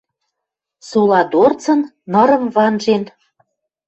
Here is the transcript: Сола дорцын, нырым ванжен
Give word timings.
Сола 0.89 1.21
дорцын, 1.31 1.79
нырым 2.11 2.45
ванжен 2.55 3.03